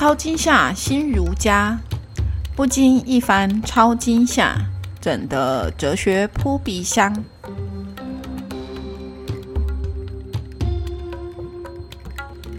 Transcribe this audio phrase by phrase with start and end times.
[0.00, 1.78] 超惊吓新儒家，
[2.56, 4.56] 不经一番超惊吓，
[4.98, 7.14] 怎得哲学扑鼻香？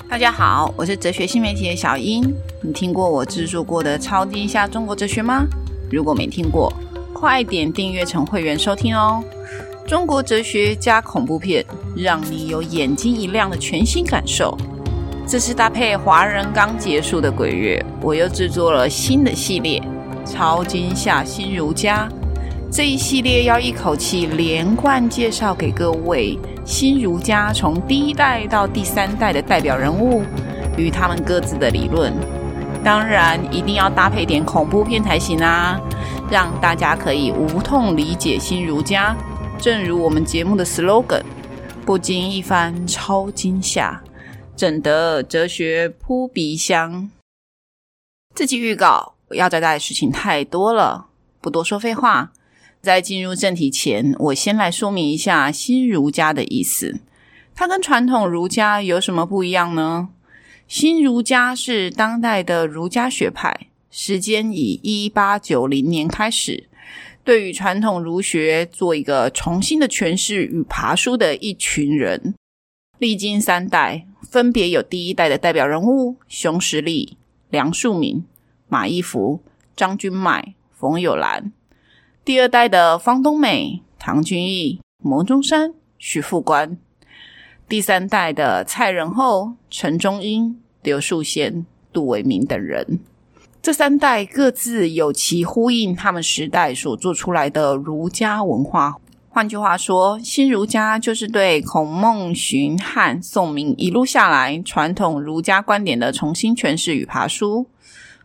[0.08, 2.32] 大家好，我是哲学新媒体的小英。
[2.62, 5.44] 你听过我制作过的《超惊吓中国哲学》吗？
[5.92, 6.72] 如果没听过，
[7.12, 9.24] 快点订阅成会员收听哦。
[9.88, 11.66] 中国哲学加恐怖片，
[11.98, 14.56] 让你有眼睛一亮的全新感受。
[15.32, 19.82] 这是搭配华人刚结束的鬼月，我又制作了新的系列
[20.30, 22.10] 《超惊吓新儒家》。
[22.70, 30.22] 这一系列要一口气连贯介绍给各位新儒家从第一代到第三代的代表人物
[30.76, 32.12] 与他们各自的理论。
[32.84, 35.80] 当然，一定要搭配点恐怖片才行啊，
[36.30, 39.16] 让大家可以无痛理解新儒家。
[39.58, 41.24] 正如我们节目的 slogan：“
[41.86, 43.98] 不经一番超惊吓，
[44.62, 47.10] 整得哲学扑鼻香。”
[48.36, 51.08] 这集预告要交代的事情太多了，
[51.42, 52.32] 不多说废话。
[52.80, 57.00] 在进入正题前，我先来说明一下新儒家的意思。
[57.56, 60.10] 它跟传统儒家有什么不一样呢？
[60.68, 66.70] 新儒家是当代的儒家学派，时间以一八九零年开始。
[67.24, 72.36] 对于传统儒学做一个重新的诠释与爬梳的一群人，
[73.00, 77.18] 历经三代，分别有第一代的代表人物熊十力、
[77.50, 78.24] 梁漱溟、
[78.68, 79.42] 马一浮、
[79.76, 81.52] 张君迈、冯友兰；
[82.24, 86.78] 第二代的方东美、唐君毅、牟宗三、许复观；
[87.68, 93.00] 第三代的蔡仁厚、陈中英、刘树先、杜维明等人。
[93.62, 98.98] 这三代各自有其呼应，他们时代所做出来的儒家文化。
[99.34, 107.66] 换句话说，新儒家就是对孔孟荀汉宋明一路下来传统儒家观点的重新诠释与爬梳。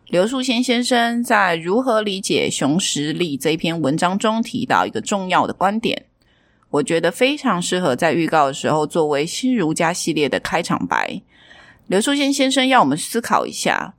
[0.07, 6.07] 刘树先先生在《如何理解熊十力》这一篇文章中提到一个重要的观点，
[6.71, 11.21] 我觉得非常适合在预告的时候作为新儒家系列的开场白。
[11.87, 13.93] 刘树先先生要我们思考一下。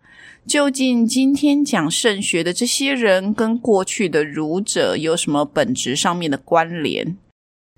[0.49, 7.19] 究竟今天讲圣学的这些人跟过去的儒者有什么本质上面的关联？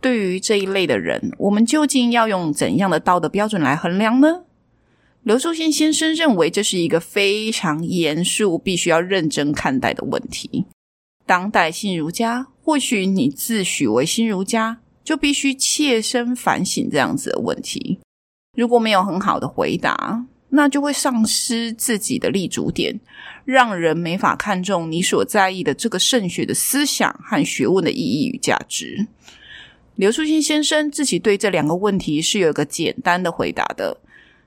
[0.01, 4.45] 对于这一类的人，我们究竟要用怎样的道德标准来衡量呢？
[5.25, 10.67] 刘树先先生认为这是一个非常严肃、必须要认真看待的问题。
[11.27, 17.99] 当代新儒家，或许你自诩为新儒家，就必须切身反省这样子的问题。
[18.57, 23.01] 如果没有很好的回答，那就会丧失自己的立足点，
[23.45, 29.07] 让人没法看重你所在意的这个圣学的思想和学问的意义与价值。
[29.97, 33.99] 刘树新先生自己对这两个问题是有一个简单的回答的。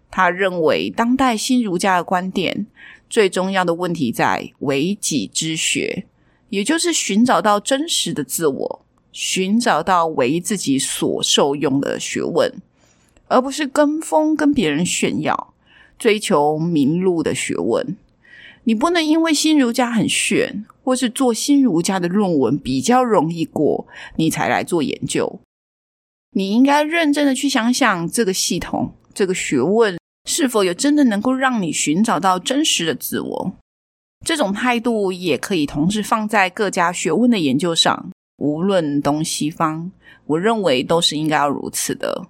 [0.10, 2.68] 他认为，当代新儒家的观点
[3.10, 6.06] 最重要的问题在为己之学，
[6.50, 12.52] 也就是寻找到真实的自我，寻找到为自己所受用的学问，
[13.28, 15.53] 而不是跟风跟别人炫耀。
[15.98, 17.96] 追求名录的学问，
[18.64, 25.40] 你不能因为新儒家很炫，或是做新儒家的论文比较容易过，你才来做研究。
[26.36, 33.54] 你应该认真的去想想，这个系统、这个学问是否有真的能够让你寻找到真实的自我。
[34.26, 39.92] 这种态度也可以同时放在各家学问的研究上，无论东西方，
[40.26, 42.28] 我认为都是应该要如此的。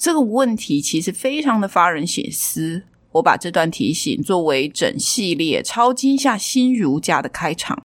[0.00, 2.84] 这个问题其实非常的发人深思。
[3.12, 7.82] 我把这段提醒作为整系列超惊吓新儒家的开场，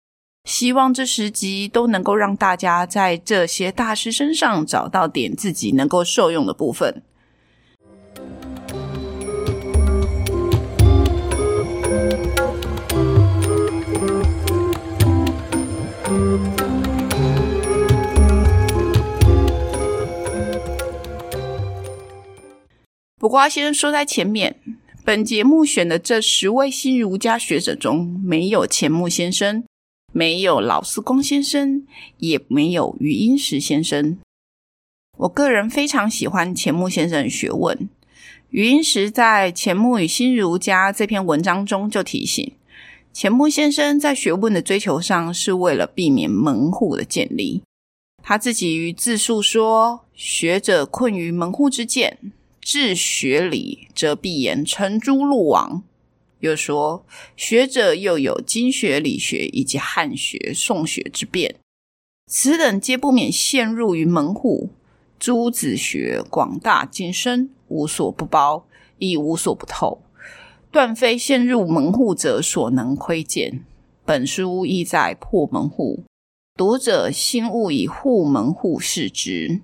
[0.45, 7.03] 希望这十集都能够让大家在这些大师身上找到点自己能够受用的部分。
[23.33, 24.57] 不过，要先说在前面。
[25.07, 29.65] 本节目选的这十位新儒家学者中，没有钱穆先生，
[30.13, 31.87] 没有老思光先生，
[32.19, 34.19] 也没有余英时先生。
[35.17, 37.89] 我个人非常喜欢钱穆先生的学问。
[38.51, 42.53] 余英时在《钱穆与新儒家》这篇文章中就提醒，
[43.15, 47.63] 钱穆先生在学问的追求上是为了避免门户的建立。
[48.23, 52.19] 他自己于自述说：“学者困于门户之见。”
[52.63, 55.83] 治学理，则必言成朱陆王。
[56.39, 57.05] 又说，
[57.37, 61.57] 学者又有经学、理学以及汉学、宋学之辨，
[62.29, 64.71] 此等皆不免陷入于门户。
[65.19, 68.65] 诸子学广大精深，无所不包，
[68.99, 70.01] 亦无所不透。
[70.71, 73.65] 断非陷入门户者所能窥见。
[74.05, 76.05] 本书意在破门户，
[76.57, 79.61] 读者心勿以户门户视之。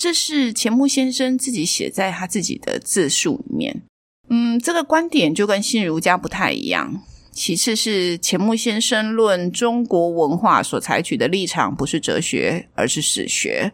[0.00, 3.82] 这是钱穆先生自己写在他自己的自述里面。
[4.28, 7.02] 嗯，这个观点就跟新儒家不太一样。
[7.30, 13.72] 其次是钱穆先生论中国文化所采取的立场不是哲学，而是史学。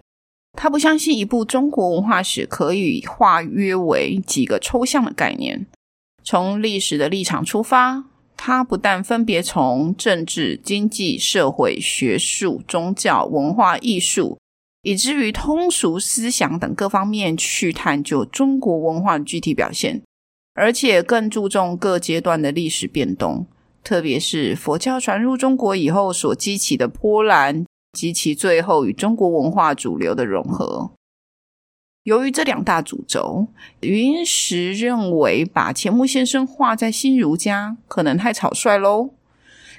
[0.59, 5.67] 他不相信一部中国文化史可以化约为几个抽象的概念。
[6.25, 8.05] 从历史的立场出发，
[8.37, 14.39] 他不但分别从政治、经济、社会、学术、宗教、文化、艺术，
[14.83, 20.03] 以至于通俗思想等各方面去探究中国文化的具体表现。
[20.55, 23.47] 而且更注重各阶段的历史变动，
[23.85, 30.91] 特别是佛教传入中国以后所激起的波澜及其最后与中国文化主流的融合。
[32.03, 33.47] 由于这两大主轴，
[33.81, 39.11] 余英时认为把钱穆先生画在新儒家可能太草率喽。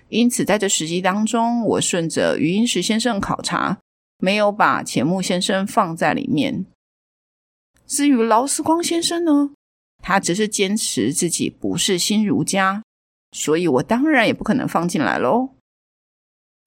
[0.09, 3.79] 因此，在这十集当中，我顺着余英时先生考察，
[4.21, 6.65] 没有把钱穆先生放在里面。
[7.85, 9.51] 至于劳思光先生呢？
[10.01, 12.83] 他只是坚持自己不是新儒家，
[13.33, 15.49] 所以我当然也不可能放进来喽。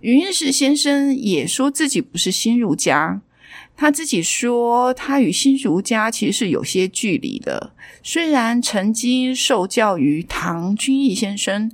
[0.03, 3.23] 余英时先生也说自己不是新儒家，
[3.77, 7.75] 他自己说他与新儒家其实是有些距离的。
[8.03, 11.73] 虽然曾经受教于唐君毅先生，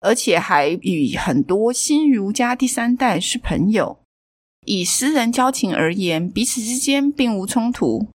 [0.00, 3.98] 而且还与很多新儒家第三代是朋友，
[4.64, 8.08] 以私人交情而言，彼此之间并无冲突。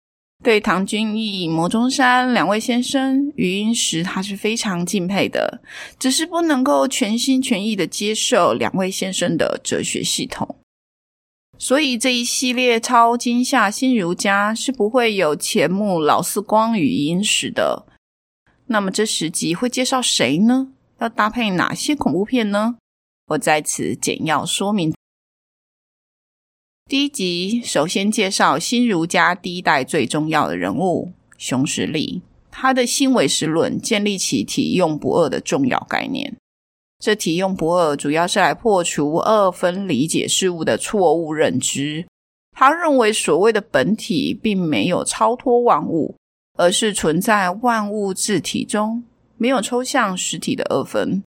[0.43, 5.63] 对唐君毅、牟宗三两位先生，余英时他是非常敬佩的，
[5.99, 10.57] 只是不能够全心全意的接受两位先生的哲学系统。
[11.57, 17.87] 所以这一系列超今夏新儒家是不会有钱穆、老四光与余英时的。
[18.67, 20.69] 那么这十集会介绍谁呢？
[20.99, 22.77] 要搭配哪些恐怖片呢？
[23.29, 24.93] 我在此简要说明。
[26.87, 32.21] 第一集首先介绍新儒家第一代最重要的人物熊十力，
[32.51, 36.37] 他的新唯识论建立起体用不二的重要概念。
[36.99, 42.07] 这体用不二主要是来破除二分理解事物的错误认知。
[42.53, 46.15] 他认为所谓的本体并没有超脱万物，
[46.59, 49.03] 而是存在万物自体中，
[49.39, 51.23] 没有抽象实体的二分。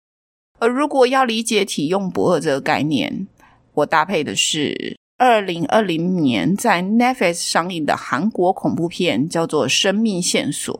[0.60, 3.26] 而如果要理解体用不二这个概念，
[3.74, 4.96] 我搭配的是。
[5.20, 10.72] 二零二零年在 Netflix 上映的韩国恐怖片叫做《生命线索》，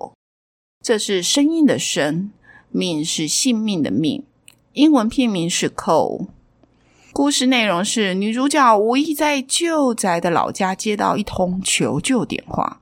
[0.81, 2.31] 这是声音的声，
[2.71, 4.23] 命是性命的命，
[4.75, 6.23] 英文片名是《Call》。
[7.13, 12.81] 故事内容是女主角无意在旧宅的老家接到一通求救电话，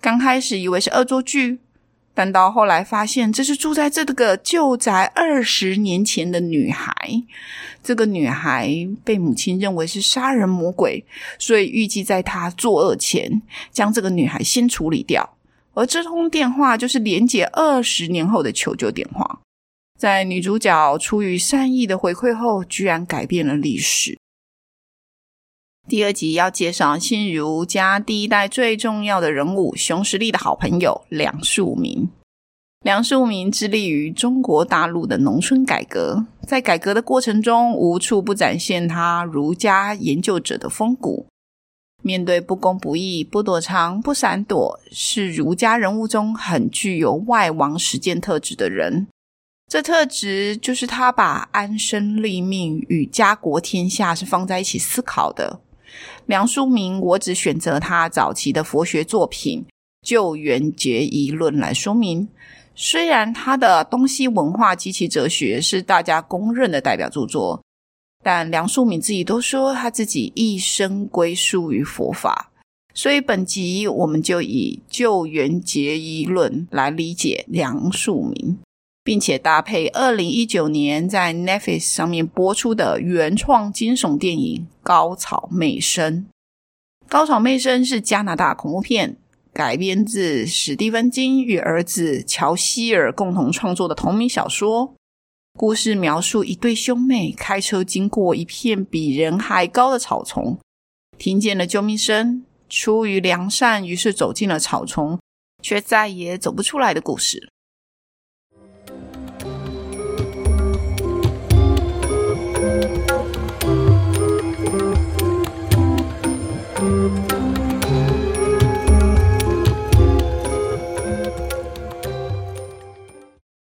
[0.00, 1.58] 刚开始以为是恶作剧。
[2.14, 6.94] 但到后来发现，这是住在这个旧宅二十年前的女孩。
[7.82, 8.68] 这个女孩
[9.02, 11.04] 被母亲认为是杀人魔鬼，
[11.38, 15.36] 所以预计在她作恶前，将这个女孩先处理掉。
[15.74, 19.40] 而这通电话就是连结二十年后的求救电话。
[19.98, 24.18] 在女主角出于善意的回馈后，居然改变了历史。
[25.88, 32.08] 第二集要介绍新儒家第一代最重要的人物熊十力的好朋友梁漱溟。
[32.84, 41.26] 梁漱溟致力于中国大陆的农村改革，在改革的过程中，无处不展现他儒家研究者的风骨。
[42.02, 49.08] 面对不公不义，不躲藏，不闪躲，是儒家人物中很具有外王实践特质的人。
[49.68, 55.60] 这特质就是他把安身立命与家国天下是放在一起思考的。
[56.26, 59.64] 梁漱溟，我只选择他早期的佛学作品
[60.06, 62.28] 《救援结疑论》来说明。
[62.74, 67.62] 虽然他的东西文化及其哲学是大家公认的代表著作，
[68.24, 72.50] 但梁漱溟自己都说他自己一生归宿于佛法。
[72.94, 78.56] 所以本集我们就以《救援结疑论》来理解梁漱溟。
[79.04, 86.14] 并且搭配二零一九年在 Netflix 上面播出的原创惊悚电影《高草妹生》。
[87.08, 89.16] 《高草妹生》是加拿大恐怖片，
[89.52, 94.94] 改编自史蒂芬金与儿子乔希尔共同创作的同名小说。
[95.58, 100.58] 故事描述一对兄妹开车经过一片比人还高的草丛，
[101.18, 105.20] 听见了救命声，出于良善，于是走进了草丛，
[105.60, 107.51] 却再也走不出来的故事。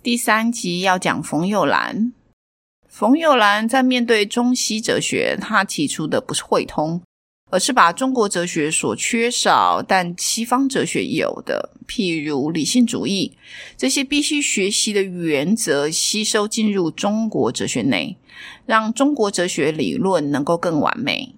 [0.02, 2.12] 第三集要讲冯友兰。
[2.87, 7.00] 冯友兰在面对中西哲学，他提出的不是汇通，
[7.50, 13.37] 而是把中国哲学所缺少但西方哲学有的，譬如理性主义
[13.76, 18.16] 这些必须学习的原则，吸收进入中国哲学内，
[18.66, 21.34] 让中国哲学理论能够更完美。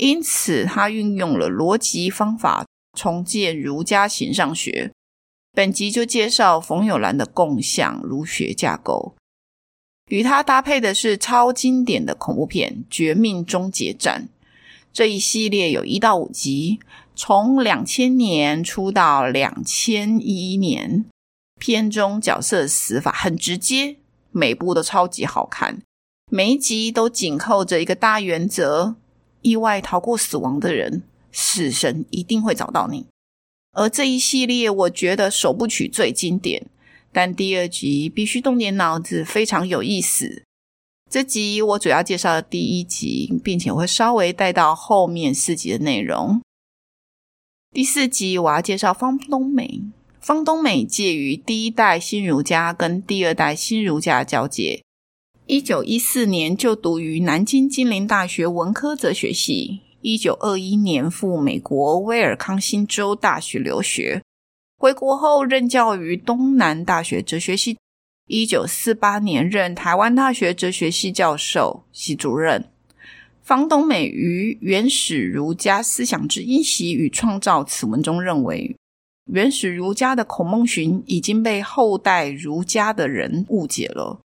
[0.00, 2.64] 因此，他运用了逻辑方法，
[2.96, 4.90] 重建儒家形上学。
[5.52, 9.14] 本集就介绍冯友兰的共享儒学架构。
[10.08, 14.28] 与它搭配的是超经典的恐怖片《绝命终结战》，
[14.90, 16.80] 这一系列有一到五集，
[17.14, 21.04] 从两千年出到两千一一年。
[21.58, 23.98] 片中角色死法很直接，
[24.30, 25.82] 每部都超级好看，
[26.30, 28.94] 每一集都紧扣着一个大原则：
[29.42, 33.06] 意外逃过死亡的人，死神一定会找到你。
[33.72, 36.66] 而这一系列，我觉得首部曲最经典。
[37.12, 40.44] 但第二集必须动点脑子，非常有意思。
[41.10, 46.40] 这集我主要介绍第一集，并且会稍微带到后面四集的内容。
[47.72, 49.82] 第四集我要介绍方东美。
[50.20, 54.82] 方东美介于第一代新儒家跟第二代新儒家的交界。
[55.52, 64.22] 一九一四年就读于南京金陵大学文科哲学系，一九二一年赴美国威尔康辛州大学留学。
[64.78, 67.76] 回国后任教于东南大学哲学系，
[68.28, 72.66] 一九四八年任台湾大学哲学系教授、系主任。
[73.42, 78.76] 方东美于《原始儒家思想之因袭与创造》此文中认为，
[79.26, 84.20] 原始儒家的孔孟荀已经被后代儒家的人误解了。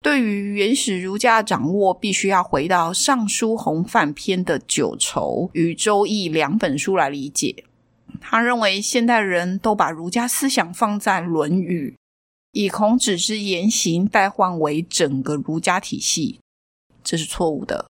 [0.00, 7.64] 对于原始儒家的掌握，必须要回到《尚书洪范篇》的九畴与《周易》两本书来理解。
[8.20, 11.96] 他认为现代人都把儒家思想放在《论语》，
[12.52, 16.40] 以孔子之言行代换为整个儒家体系，
[17.02, 17.88] 这是错误的，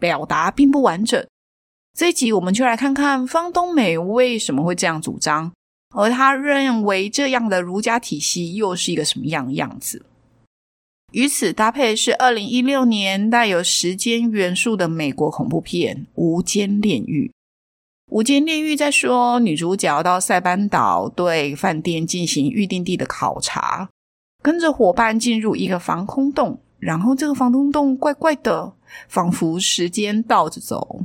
[0.00, 1.26] 表达并不完整。
[1.96, 5.52] 这一集我们就来看看方东美为什么会这样主张，
[5.94, 10.06] 而他认为这样的儒家体系又是一个什么样的样子。
[11.12, 17.28] 与此搭配是二零一六年带有时间元素的美国恐怖片《无间炼狱》。
[18.10, 23.88] 无间炼狱在说，女主角到塞班岛对饭店进行预定地的考察，
[24.42, 28.74] 跟着伙伴进入一个防空洞，然后这个防空洞怪怪的，
[29.08, 31.00] 仿佛时间倒着走。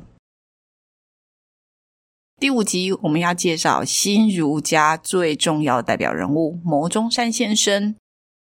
[2.41, 7.95] 第五集我们要介绍新儒家最重要的代表人物牟中山先生。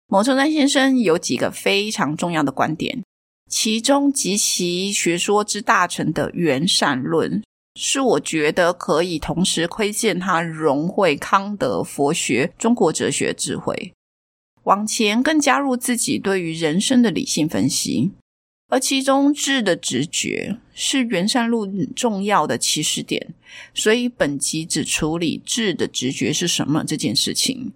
[0.10, 3.04] 牟中山先生有几个非常重要的观点，
[3.50, 7.44] 其中及其学说之大成的原善论。
[7.80, 13.94] 是我觉得可以同时窥见他融汇康德佛学、中国哲学智慧，
[14.64, 18.14] 往前更加入自己对于人生的理性分析，
[18.70, 23.36] 而其中智的直觉是原善论重要的起始点，
[23.76, 27.74] 所以本集只处理智的直觉是什么这件事情。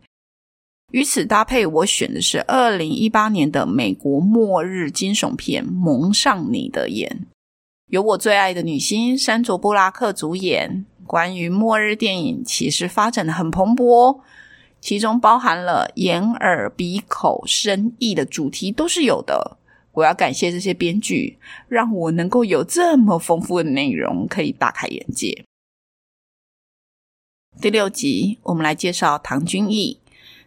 [0.91, 7.09] 与此搭配，我选的是二零一八年的美国末日惊悚片《蒙上你的眼》。
[7.87, 14.19] 由我最爱的女星山卓·布拉克主演，关于末日电影其实发展的很蓬勃，
[14.81, 19.57] 其中包含了眼、耳、鼻、口、身、意的主题都是有的。
[19.93, 21.37] 我要感谢这些编剧，
[21.69, 25.45] 让我能够有这么丰富的内容可以大开眼界。
[27.61, 30.00] 第六集，我们来介绍唐君毅。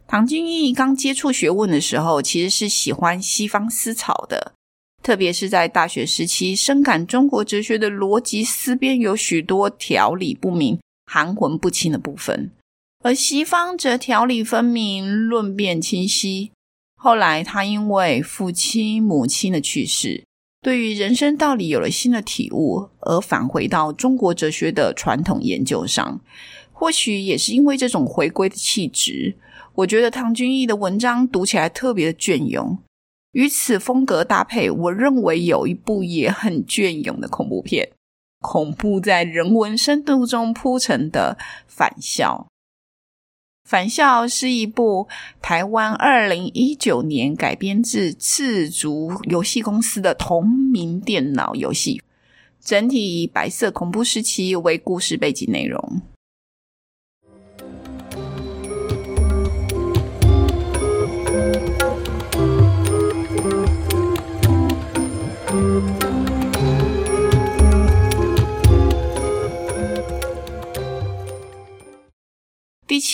[0.06, 4.52] 唐君毅刚接触学问的时候，其实是喜欢西方思潮的。
[5.02, 12.50] 特别是在大学时期，深感中国哲学的逻辑思辨有许多条理不明、含混不清的部分，
[13.02, 16.52] 而西方则条理分明、论辩清晰。
[16.96, 20.24] 后来，他因为父亲、母亲的去世，
[20.62, 26.20] 对于人生道理有了新的体悟，而返回到中国哲学的传统研究上。
[26.74, 29.36] 或许也是因为这种回归的气质，
[29.76, 32.76] 我觉得唐君毅的文章读起来特别的隽永。
[33.32, 37.90] 与此风格搭配，我认为有一部也很隽永的恐怖片，
[38.40, 42.46] 恐怖在人文深度中铺陈的《返校》。
[43.70, 45.08] 《返校》是一部
[45.40, 52.02] 台湾二零一九年改编自赤足游戏公司的同名电脑游戏，
[52.62, 56.02] 整体以白色恐怖时期为故事背景内容。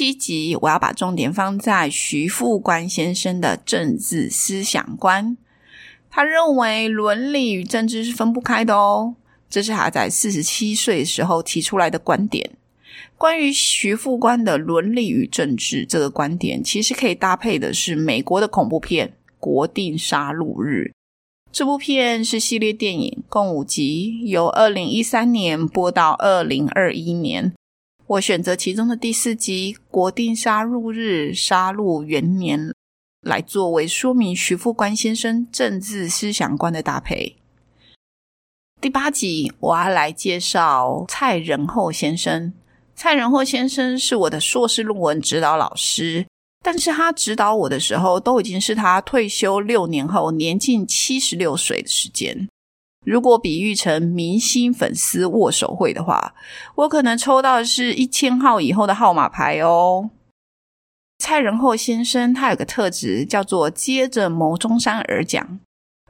[0.01, 5.37] 七集我要把重点放在徐复观先生的政治思想观。
[6.09, 9.17] 他认为伦理与政治是分不开的哦，
[9.51, 12.53] 这是他在四十七岁时候提出来的观点。
[13.19, 20.93] 关于徐复观的伦理与政治这个观点，其实可以搭配的是美国的恐怖片《国定杀戮日》。
[21.53, 27.53] 这部片是系列电影，共五集，由二零一三年播到二零二一年。
[28.11, 32.75] 我选择其中的第四集《国定杀戮日》杀戮元年
[33.21, 37.37] 来作为说明徐复观先生政治思想观的搭配。
[38.81, 42.53] 第八集我要来介绍蔡仁厚先生。
[42.97, 46.27] 蔡仁厚先生是我的硕士论文指导老师，
[46.65, 52.49] 但是他指导我的时候都已经是他退休六年后年近七十六岁的时间。
[53.05, 56.35] 如果比喻成明星粉丝握手会的话，
[56.75, 60.11] 我可能抽到的是一千号以后的号码牌哦。
[61.19, 65.61] 蔡仁厚先生他有个特质叫做接着牟中山而讲，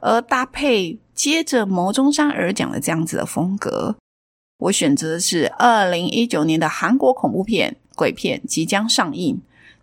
[0.01, 3.97] 而搭配接着牟中山而讲的这样子的风格，
[4.59, 9.41] 我选择的是二零一九年的韩国恐怖片鬼片即将上映。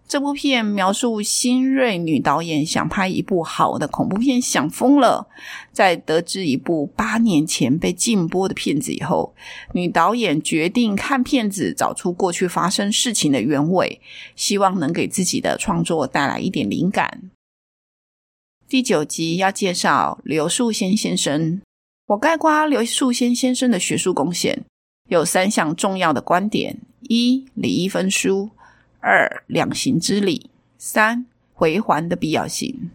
[0.08, 5.28] 这部片描述新锐女导演想拍一部好的恐怖片，想疯了。
[5.70, 9.34] 在得知一部八年前被禁播的片子以后，
[9.74, 14.00] 女导演决定看片子，找出过去发生事情的原委，
[14.34, 17.30] 希望能给自己的创作带来一点灵感。
[18.66, 21.60] 第九集要介绍刘树先先生，
[22.06, 24.64] 我概括刘树先先生的学术贡献
[25.08, 28.48] 有三项重要的观点：一、李一分书。
[29.00, 32.90] 二、两行之理；三、回环的必要性。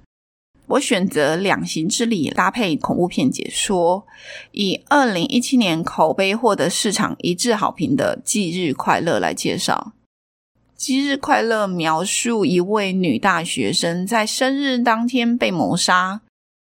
[0.68, 4.08] 我选择两行之理搭配恐怖片解说，
[4.54, 9.94] 以二零一七年口碑获得市场一致好评的《忌日快乐》来介绍。
[10.76, 16.22] 《忌日快乐》描述一位女大学生在生日当天被谋杀，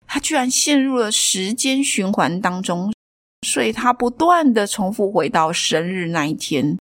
[0.07, 2.93] 她居然陷入了时间循环当中，
[3.45, 6.77] 所以她不断的重复回到生日那一天。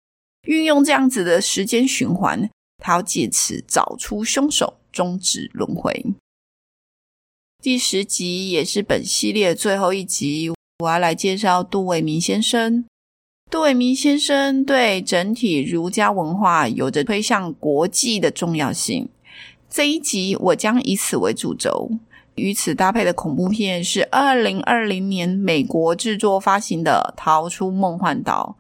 [0.45, 6.15] 运用这样子的时间循环，他要借此找出凶手，终止轮回。
[7.63, 12.85] 第十集也是本系列最后一集，我要来介绍杜伟明先生。
[13.51, 19.09] 杜伟明先生对整体儒家文化有着推向国际的重要性。
[19.71, 21.91] 这一集我将以此为主轴，
[22.35, 28.57] 与此搭配的恐怖片是二零二零年美国制作发行的《逃出梦幻岛》。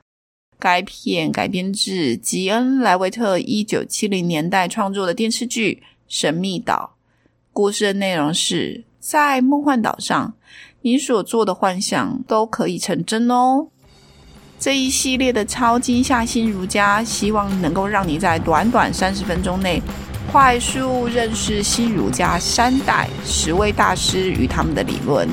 [0.58, 6.94] 该片改编自吉恩·莱维特一九七零年代创作的电视剧《神秘岛》。
[7.52, 10.34] 故事的内容是在梦幻岛上，
[10.82, 13.68] 你所做的幻想都可以成真哦。
[14.58, 19.82] 这一系列的超惊吓新儒家，希望能够让你在短短三十分钟内，
[20.32, 25.28] 快速认识新儒家三代十位大师与他们的理论，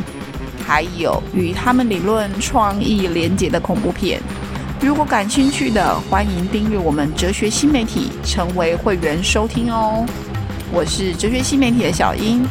[0.65, 4.21] 还有与他们理论创意连结的恐怖片。
[4.81, 10.03] 如果感兴趣的，欢迎订阅我们哲学新媒体，成为会员收听哦。
[10.73, 12.43] 我是哲学新媒体的小英，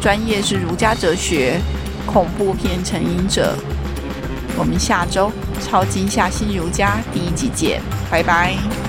[0.00, 1.60] 专业是儒家哲学，
[2.04, 3.56] 恐怖片成瘾者。
[4.58, 5.30] 我们下周
[5.62, 8.85] 超惊吓新儒家第一集见，拜拜。